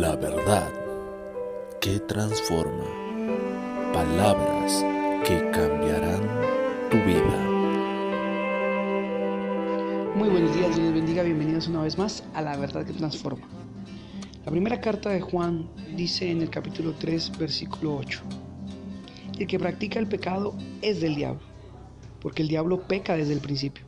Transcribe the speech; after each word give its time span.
La 0.00 0.16
verdad 0.16 0.72
que 1.78 2.00
transforma. 2.00 2.86
Palabras 3.92 4.82
que 5.22 5.38
cambiarán 5.50 6.22
tu 6.90 6.96
vida. 6.96 7.38
Muy 10.16 10.30
buenos 10.30 10.56
días, 10.56 10.74
Dios 10.74 10.78
les 10.78 10.94
bendiga, 10.94 11.22
bienvenidos 11.22 11.68
una 11.68 11.82
vez 11.82 11.98
más 11.98 12.24
a 12.32 12.40
La 12.40 12.56
verdad 12.56 12.86
que 12.86 12.94
transforma. 12.94 13.46
La 14.46 14.50
primera 14.50 14.80
carta 14.80 15.10
de 15.10 15.20
Juan 15.20 15.68
dice 15.94 16.30
en 16.30 16.40
el 16.40 16.48
capítulo 16.48 16.94
3, 16.98 17.36
versículo 17.36 17.96
8. 17.96 18.22
El 19.40 19.46
que 19.46 19.58
practica 19.58 19.98
el 19.98 20.06
pecado 20.06 20.54
es 20.80 21.02
del 21.02 21.16
diablo, 21.16 21.42
porque 22.22 22.40
el 22.40 22.48
diablo 22.48 22.80
peca 22.88 23.14
desde 23.14 23.34
el 23.34 23.40
principio. 23.40 23.84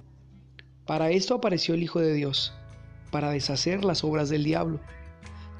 Para 0.84 1.10
esto 1.10 1.36
apareció 1.36 1.72
el 1.74 1.82
Hijo 1.82 1.98
de 1.98 2.12
Dios, 2.12 2.52
para 3.10 3.30
deshacer 3.30 3.86
las 3.86 4.04
obras 4.04 4.28
del 4.28 4.44
diablo. 4.44 4.80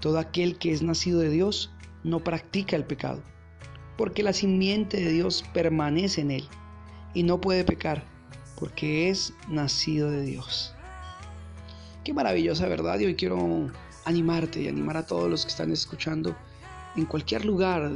Todo 0.00 0.18
aquel 0.18 0.58
que 0.58 0.72
es 0.72 0.82
nacido 0.82 1.20
de 1.20 1.30
Dios 1.30 1.72
no 2.02 2.20
practica 2.20 2.76
el 2.76 2.84
pecado, 2.84 3.22
porque 3.96 4.22
la 4.22 4.32
simiente 4.32 4.98
de 4.98 5.10
Dios 5.10 5.44
permanece 5.54 6.20
en 6.20 6.30
él 6.30 6.48
y 7.14 7.22
no 7.22 7.40
puede 7.40 7.64
pecar, 7.64 8.04
porque 8.58 9.08
es 9.08 9.32
nacido 9.48 10.10
de 10.10 10.22
Dios. 10.22 10.74
Qué 12.04 12.12
maravillosa 12.12 12.68
verdad 12.68 12.98
y 12.98 13.06
hoy 13.06 13.14
quiero 13.14 13.70
animarte 14.04 14.60
y 14.60 14.68
animar 14.68 14.96
a 14.98 15.06
todos 15.06 15.30
los 15.30 15.44
que 15.44 15.50
están 15.50 15.72
escuchando 15.72 16.36
en 16.96 17.06
cualquier 17.06 17.44
lugar, 17.44 17.90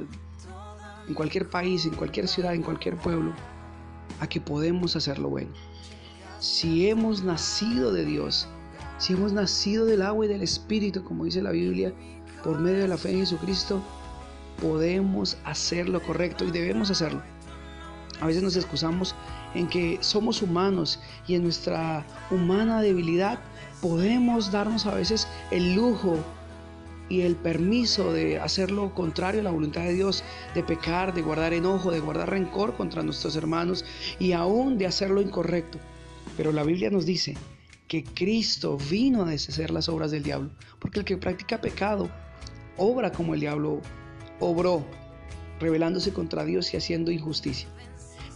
en 1.07 1.15
cualquier 1.15 1.49
país, 1.49 1.85
en 1.85 1.95
cualquier 1.95 2.29
ciudad, 2.29 2.55
en 2.55 2.63
cualquier 2.63 2.97
pueblo, 2.97 3.33
a 4.21 4.27
que 4.27 4.41
podemos 4.41 4.97
hacer 4.97 5.19
lo 5.19 5.29
bueno. 5.29 5.51
Si 6.39 6.89
hemos 6.89 7.23
nacido 7.23 7.93
de 7.93 8.05
Dios, 8.05 8.49
si 8.99 9.13
hemos 9.13 9.33
nacido 9.33 9.85
del 9.85 10.03
agua 10.03 10.27
y 10.27 10.29
del 10.29 10.43
Espíritu, 10.43 11.05
como 11.05 11.25
dice 11.25 11.41
la 11.41 11.53
Biblia, 11.53 11.93
por 12.43 12.59
medio 12.59 12.81
de 12.81 12.89
la 12.89 12.97
fe 12.97 13.13
en 13.13 13.21
Jesucristo, 13.21 13.81
podemos 14.61 15.39
hacer 15.45 15.89
lo 15.89 16.03
correcto 16.03 16.45
y 16.45 16.51
debemos 16.51 16.91
hacerlo. 16.91 17.23
A 18.21 18.27
veces 18.27 18.43
nos 18.43 18.57
excusamos 18.57 19.15
en 19.55 19.69
que 19.69 19.99
somos 20.01 20.43
humanos 20.43 21.01
y 21.27 21.37
en 21.37 21.45
nuestra 21.45 22.05
humana 22.31 22.83
debilidad 22.83 23.39
podemos 23.81 24.51
darnos 24.51 24.87
a 24.87 24.95
veces 24.95 25.29
el 25.53 25.75
lujo 25.75 26.17
y 27.09 27.23
el 27.23 27.37
permiso 27.37 28.13
de 28.13 28.39
hacer 28.39 28.71
lo 28.71 28.95
contrario 28.95 29.41
a 29.41 29.45
la 29.45 29.51
voluntad 29.51 29.83
de 29.83 29.95
Dios, 29.95 30.25
de 30.55 30.63
pecar, 30.63 31.15
de 31.15 31.23
guardar 31.23 31.55
enojo, 31.55 31.91
de 31.91 32.01
guardar 32.01 32.31
rencor 32.31 32.77
contra 32.77 33.03
nuestros 33.03 33.37
hermanos 33.37 33.85
y 34.19 34.33
aún 34.33 34.77
de 34.77 34.87
hacer 34.87 35.11
lo 35.11 35.23
incorrecto. 35.23 35.79
Pero 36.37 36.53
la 36.53 36.65
Biblia 36.65 36.91
nos 36.91 37.07
dice 37.07 37.37
que 37.89 38.05
Cristo 38.05 38.77
vino 38.91 39.23
a 39.23 39.31
deshacer 39.31 39.71
las 39.71 39.89
obras 39.89 40.11
del 40.11 40.23
diablo, 40.23 40.51
porque 40.79 41.01
el 41.01 41.05
que 41.05 41.17
practica 41.17 41.61
pecado 41.61 42.11
obra 42.77 43.11
como 43.11 43.35
el 43.35 43.41
diablo 43.41 43.81
obró, 44.41 44.87
rebelándose 45.59 46.13
contra 46.13 46.45
Dios 46.45 46.73
y 46.73 46.77
haciendo 46.77 47.11
injusticia. 47.11 47.69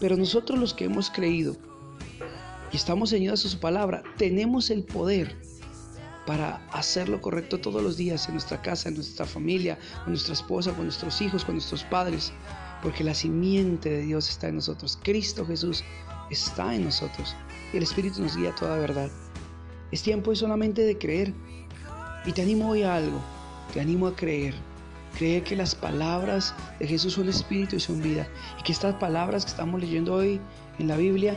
Pero 0.00 0.17
nosotros 0.17 0.58
los 0.58 0.75
que 0.75 0.86
hemos 0.86 1.11
creído 1.11 1.56
y 2.73 2.77
estamos 2.77 3.11
ceñidos 3.11 3.45
a 3.45 3.48
su 3.48 3.61
palabra, 3.61 4.03
tenemos 4.17 4.70
el 4.70 4.83
poder 4.83 5.36
para 6.27 6.67
hacer 6.73 7.08
lo 7.08 7.20
correcto 7.20 7.61
todos 7.61 7.83
los 7.83 7.97
días 7.97 8.27
en 8.27 8.34
nuestra 8.34 8.62
casa, 8.62 8.89
en 8.89 8.95
nuestra 8.95 9.27
familia, 9.27 9.78
con 10.05 10.12
nuestra 10.12 10.33
esposa, 10.33 10.73
con 10.73 10.84
nuestros 10.84 11.20
hijos, 11.20 11.45
con 11.45 11.56
nuestros 11.56 11.84
padres, 11.84 12.33
porque 12.83 13.05
la 13.05 13.14
simiente 13.14 13.91
de 13.91 14.03
Dios 14.03 14.30
está 14.30 14.48
en 14.48 14.56
nosotros. 14.56 14.98
Cristo 15.03 15.45
Jesús 15.45 15.84
está 16.30 16.75
en 16.75 16.84
nosotros 16.84 17.36
y 17.73 17.77
el 17.77 17.83
Espíritu 17.83 18.23
nos 18.23 18.36
guía 18.36 18.50
a 18.50 18.55
toda 18.55 18.78
verdad. 18.78 19.11
Es 19.93 20.03
tiempo 20.03 20.35
solamente 20.35 20.83
de 20.83 20.97
creer. 20.97 21.35
Y 22.25 22.33
te 22.33 22.41
animo 22.41 22.71
hoy 22.71 22.83
a 22.83 22.97
algo. 22.97 23.21
Te 23.75 23.81
animo 23.81 24.07
a 24.07 24.17
creer. 24.17 24.55
Creer 25.19 25.45
que 25.45 25.55
las 25.55 25.75
palabras 25.75 26.55
de 26.79 26.87
Jesús 26.87 27.12
son 27.12 27.29
espíritu 27.29 27.77
y 27.77 27.80
son 27.80 28.01
vida. 28.01 28.27
Y 28.58 28.63
que 28.63 28.73
estas 28.73 28.95
palabras 28.95 29.45
que 29.45 29.51
estamos 29.51 29.79
leyendo 29.79 30.14
hoy 30.14 30.41
en 30.79 30.89
la 30.89 30.97
Biblia 30.97 31.36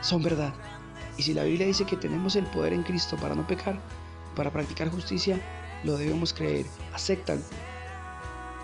son 0.00 0.22
verdad. 0.22 0.54
Y 1.18 1.22
si 1.22 1.34
la 1.34 1.44
Biblia 1.44 1.66
dice 1.66 1.84
que 1.84 1.98
tenemos 1.98 2.36
el 2.36 2.46
poder 2.46 2.72
en 2.72 2.82
Cristo 2.82 3.16
para 3.16 3.34
no 3.34 3.46
pecar, 3.46 3.78
para 4.34 4.50
practicar 4.50 4.88
justicia, 4.88 5.38
lo 5.84 5.98
debemos 5.98 6.32
creer. 6.32 6.64
Aceptan. 6.94 7.42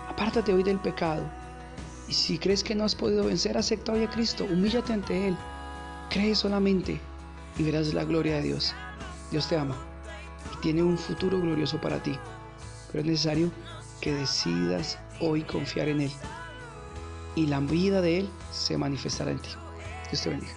Apártate 0.09 0.51
hoy 0.51 0.63
del 0.63 0.79
pecado. 0.79 1.23
Y 2.09 2.13
si 2.13 2.39
crees 2.39 2.63
que 2.63 2.73
no 2.73 2.85
has 2.85 2.95
podido 2.95 3.25
vencer, 3.25 3.55
acepta 3.55 3.93
hoy 3.93 4.03
a 4.03 4.09
Cristo. 4.09 4.47
Humíllate 4.49 4.93
ante 4.93 5.27
Él. 5.27 5.37
Cree 6.09 6.33
solamente 6.33 6.99
y 7.57 7.63
verás 7.63 7.93
la 7.93 8.03
gloria 8.03 8.37
de 8.37 8.41
Dios. 8.41 8.73
Dios 9.31 9.47
te 9.47 9.57
ama 9.57 9.75
y 10.53 10.61
tiene 10.61 10.83
un 10.83 10.97
futuro 10.97 11.39
glorioso 11.39 11.79
para 11.79 12.03
ti, 12.03 12.17
pero 12.91 12.99
es 12.99 13.05
necesario 13.05 13.51
que 14.01 14.13
decidas 14.13 14.99
hoy 15.19 15.43
confiar 15.43 15.87
en 15.87 16.01
Él 16.01 16.11
y 17.35 17.47
la 17.47 17.59
vida 17.59 18.01
de 18.01 18.19
Él 18.19 18.29
se 18.51 18.77
manifestará 18.77 19.31
en 19.31 19.39
ti. 19.39 19.49
Dios 20.09 20.21
te 20.21 20.29
bendiga. 20.29 20.53